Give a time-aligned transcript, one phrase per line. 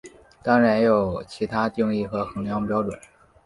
[0.41, 2.99] 当然也有其它定义和衡量标准。